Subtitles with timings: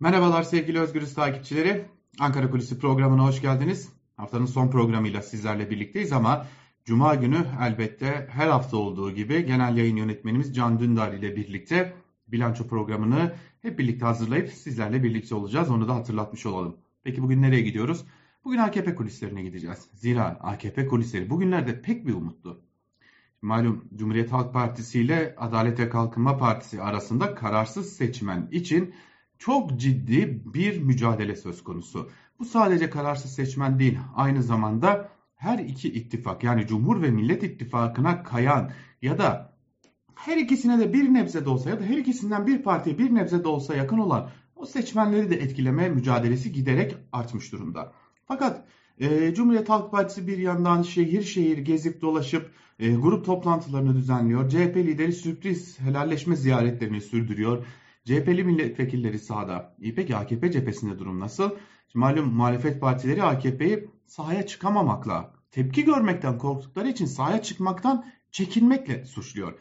[0.00, 1.84] Merhabalar sevgili Özgürüz takipçileri.
[2.20, 3.88] Ankara Kulisi programına hoş geldiniz.
[4.16, 6.46] Haftanın son programıyla sizlerle birlikteyiz ama
[6.84, 11.94] Cuma günü elbette her hafta olduğu gibi genel yayın yönetmenimiz Can Dündar ile birlikte
[12.28, 15.70] bilanço programını hep birlikte hazırlayıp sizlerle birlikte olacağız.
[15.70, 16.76] Onu da hatırlatmış olalım.
[17.04, 18.04] Peki bugün nereye gidiyoruz?
[18.44, 19.88] Bugün AKP kulislerine gideceğiz.
[19.94, 22.60] Zira AKP kulisleri bugünlerde pek bir umutlu.
[23.42, 28.94] Malum Cumhuriyet Halk Partisi ile Adalet ve Kalkınma Partisi arasında kararsız seçmen için
[29.38, 32.10] çok ciddi bir mücadele söz konusu.
[32.38, 38.22] Bu sadece kararsız seçmen değil, aynı zamanda her iki ittifak yani Cumhur ve Millet İttifakı'na
[38.22, 38.70] kayan
[39.02, 39.52] ya da
[40.14, 43.44] her ikisine de bir nebze de olsa ya da her ikisinden bir partiye bir nebze
[43.44, 47.92] de olsa yakın olan o seçmenleri de etkileme mücadelesi giderek artmış durumda.
[48.26, 48.64] Fakat
[48.98, 54.50] e, Cumhuriyet Halk Partisi bir yandan şehir şehir gezip dolaşıp e, grup toplantılarını düzenliyor.
[54.50, 57.66] CHP lideri sürpriz helalleşme ziyaretlerini sürdürüyor.
[58.06, 59.74] CHP'li milletvekilleri sahada.
[59.78, 61.50] İyi peki AKP cephesinde durum nasıl?
[61.88, 69.58] Şimdi malum muhalefet partileri AKP'yi sahaya çıkamamakla, tepki görmekten korktukları için sahaya çıkmaktan çekinmekle suçluyor.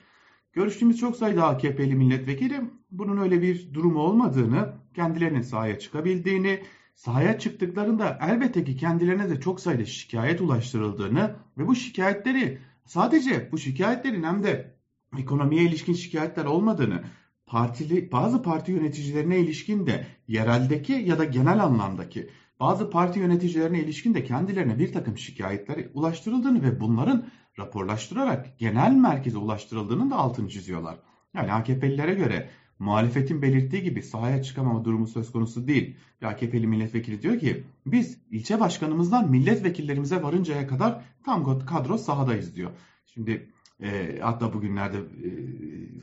[0.53, 6.63] Görüştüğümüz çok sayıda AKP'li milletvekili bunun öyle bir durumu olmadığını, kendilerinin sahaya çıkabildiğini,
[6.95, 13.57] sahaya çıktıklarında elbette ki kendilerine de çok sayıda şikayet ulaştırıldığını ve bu şikayetleri sadece bu
[13.57, 14.75] şikayetlerin hem de
[15.17, 17.03] ekonomiye ilişkin şikayetler olmadığını,
[17.45, 22.29] partili bazı parti yöneticilerine ilişkin de yereldeki ya da genel anlamdaki
[22.59, 27.25] bazı parti yöneticilerine ilişkin de kendilerine bir takım şikayetler ulaştırıldığını ve bunların
[27.59, 30.99] raporlaştırarak genel merkeze ulaştırıldığının da altını çiziyorlar.
[31.33, 35.97] Yani AKP'lilere göre muhalefetin belirttiği gibi sahaya çıkamama durumu söz konusu değil.
[36.21, 42.71] Bir AKP'li milletvekili diyor ki biz ilçe başkanımızdan milletvekillerimize varıncaya kadar tam kadro sahadayız diyor.
[43.05, 43.49] Şimdi
[43.83, 45.29] e, hatta bugünlerde e,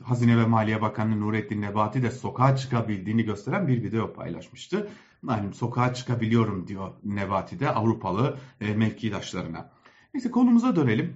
[0.03, 4.89] Hazine ve Maliye Bakanı Nurettin Nebati de sokağa çıkabildiğini gösteren bir video paylaşmıştı.
[5.29, 9.69] Yani sokağa çıkabiliyorum diyor Nebati de Avrupalı e, mevkidaşlarına.
[10.13, 11.15] Neyse konumuza dönelim.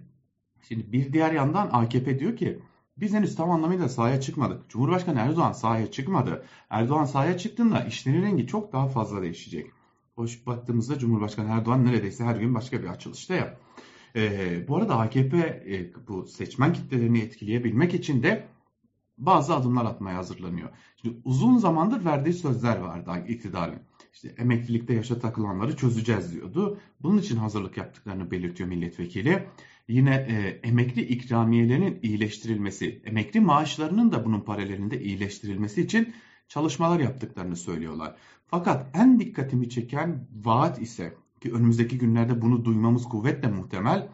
[0.68, 2.60] Şimdi bir diğer yandan AKP diyor ki
[2.98, 4.70] biz henüz tam anlamıyla sahaya çıkmadık.
[4.70, 6.46] Cumhurbaşkanı Erdoğan sahaya çıkmadı.
[6.70, 9.72] Erdoğan sahaya çıktığında işlerin rengi çok daha fazla değişecek.
[10.16, 13.58] Hoş baktığımızda Cumhurbaşkanı Erdoğan neredeyse her gün başka bir açılışta ya.
[14.18, 18.48] Ee, bu arada AKP e, bu seçmen kitlelerini etkileyebilmek için de
[19.18, 20.70] bazı adımlar atmaya hazırlanıyor.
[21.02, 23.80] Şimdi uzun zamandır verdiği sözler vardı iktidarın.
[24.14, 26.80] İşte emeklilikte yaşa takılanları çözeceğiz diyordu.
[27.02, 29.44] Bunun için hazırlık yaptıklarını belirtiyor milletvekili.
[29.88, 36.14] Yine e, emekli ikramiyelerinin iyileştirilmesi, emekli maaşlarının da bunun paralelinde iyileştirilmesi için
[36.48, 38.16] çalışmalar yaptıklarını söylüyorlar.
[38.46, 44.10] Fakat en dikkatimi çeken vaat ise ki önümüzdeki günlerde bunu duymamız kuvvetle muhtemel.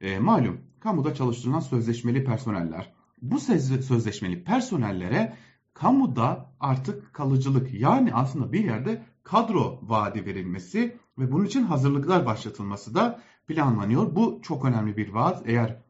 [0.00, 2.92] E, malum kamuda çalıştırılan sözleşmeli personeller.
[3.22, 5.36] Bu sözleşmeli personellere
[5.74, 12.94] kamuda artık kalıcılık yani aslında bir yerde kadro vaadi verilmesi ve bunun için hazırlıklar başlatılması
[12.94, 14.16] da planlanıyor.
[14.16, 15.42] Bu çok önemli bir vaat.
[15.46, 15.82] Eğer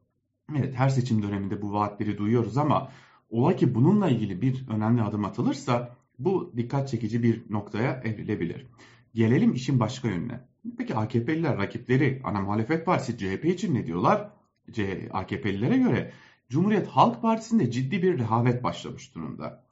[0.56, 2.88] evet her seçim döneminde bu vaatleri duyuyoruz ama
[3.30, 8.66] ola ki bununla ilgili bir önemli adım atılırsa bu dikkat çekici bir noktaya evrilebilir.
[9.14, 10.47] Gelelim işin başka yönüne.
[10.78, 14.30] Peki AKP'liler rakipleri ana muhalefet partisi CHP için ne diyorlar?
[14.70, 16.12] C AKP'lilere göre
[16.48, 19.64] Cumhuriyet Halk Partisi'nde ciddi bir rehavet başlamış durumda.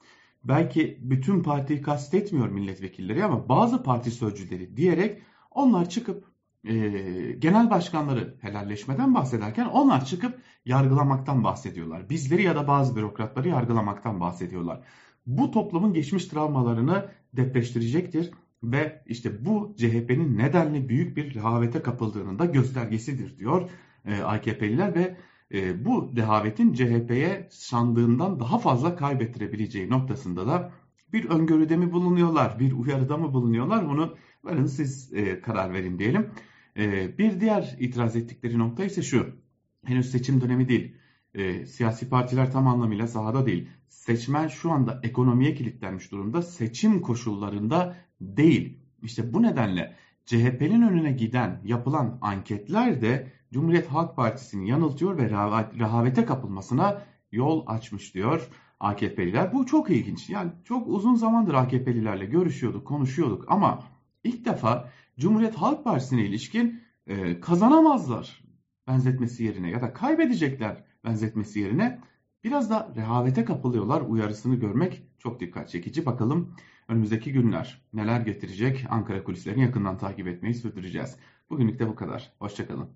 [0.43, 5.21] Belki bütün partiyi kastetmiyor milletvekilleri ama bazı parti sözcüleri diyerek
[5.51, 6.25] onlar çıkıp
[6.63, 6.75] e,
[7.39, 12.09] genel başkanları helalleşmeden bahsederken onlar çıkıp yargılamaktan bahsediyorlar.
[12.09, 14.81] Bizleri ya da bazı bürokratları yargılamaktan bahsediyorlar.
[15.25, 18.31] Bu toplumun geçmiş travmalarını depreştirecektir
[18.63, 23.69] ve işte bu CHP'nin nedenli büyük bir rehavete kapıldığının da göstergesidir diyor
[24.05, 25.17] e, AKP'liler ve
[25.53, 30.71] e, bu rehavetin CHP'ye sandığından daha fazla kaybettirebileceği noktasında da
[31.13, 33.89] bir öngörüde mi bulunuyorlar, bir uyarıda mı bulunuyorlar?
[33.89, 36.29] Bunu varın siz e, karar verin diyelim.
[37.17, 39.27] Bir diğer itiraz ettikleri nokta ise şu,
[39.85, 40.95] henüz seçim dönemi değil,
[41.65, 43.69] siyasi partiler tam anlamıyla sahada değil.
[43.87, 48.79] Seçmen şu anda ekonomiye kilitlenmiş durumda, seçim koşullarında değil.
[49.01, 49.95] İşte bu nedenle
[50.25, 55.29] CHP'nin önüne giden yapılan anketler de Cumhuriyet Halk Partisi'ni yanıltıyor ve
[55.79, 57.01] rehavete kapılmasına
[57.31, 58.49] yol açmış diyor
[58.79, 59.53] AKP'liler.
[59.53, 60.29] Bu çok ilginç.
[60.29, 63.83] Yani çok uzun zamandır AKP'lilerle görüşüyorduk, konuşuyorduk ama
[64.23, 64.89] ilk defa
[65.19, 68.43] Cumhuriyet Halk Partisi'ne ilişkin e, kazanamazlar
[68.87, 71.99] benzetmesi yerine ya da kaybedecekler benzetmesi yerine
[72.43, 76.05] biraz da rehavete kapılıyorlar uyarısını görmek çok dikkat çekici.
[76.05, 76.55] Bakalım
[76.87, 81.17] önümüzdeki günler neler getirecek Ankara kulislerini yakından takip etmeyi sürdüreceğiz.
[81.49, 82.33] Bugünlük de bu kadar.
[82.39, 82.89] Hoşçakalın.